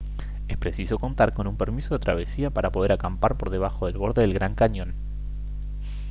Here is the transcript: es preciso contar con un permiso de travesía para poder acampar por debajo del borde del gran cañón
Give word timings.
es 0.47 0.57
preciso 0.57 0.97
contar 0.97 1.31
con 1.31 1.45
un 1.45 1.57
permiso 1.57 1.93
de 1.93 1.99
travesía 1.99 2.49
para 2.49 2.71
poder 2.71 2.91
acampar 2.91 3.37
por 3.37 3.51
debajo 3.51 3.85
del 3.85 3.99
borde 3.99 4.21
del 4.23 4.33
gran 4.33 4.55
cañón 4.55 4.95